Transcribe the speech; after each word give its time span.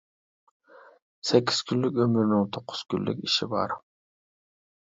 سەككىز 1.31 1.59
كۈنلۈك 1.73 2.01
ئۆمۈرنىڭ، 2.05 2.49
توققۇز 2.57 2.83
كۈنلۈك 2.95 3.23
ئىشى 3.29 3.51
بار. 3.55 3.79